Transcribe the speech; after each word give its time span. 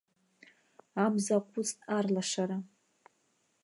Амза 1.03 1.35
аҟәыҵт 1.37 1.77
арлашара. 1.95 2.57